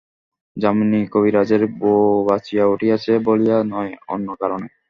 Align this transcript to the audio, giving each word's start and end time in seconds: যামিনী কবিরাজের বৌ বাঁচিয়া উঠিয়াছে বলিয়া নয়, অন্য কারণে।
যামিনী 0.57 1.01
কবিরাজের 1.13 1.63
বৌ 1.79 1.95
বাঁচিয়া 2.27 2.65
উঠিয়াছে 2.65 3.11
বলিয়া 3.25 3.57
নয়, 3.71 3.91
অন্য 4.07 4.27
কারণে। 4.41 4.67